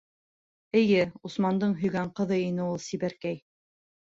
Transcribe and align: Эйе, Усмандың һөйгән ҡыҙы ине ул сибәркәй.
Эйе, 0.81 1.03
Усмандың 1.29 1.75
һөйгән 1.83 2.09
ҡыҙы 2.21 2.41
ине 2.49 2.67
ул 2.71 2.83
сибәркәй. 2.87 3.43